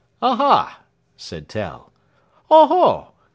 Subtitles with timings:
[0.19, 0.79] "Aha!"
[1.15, 1.91] said Tell.
[2.49, 3.11] "Oho!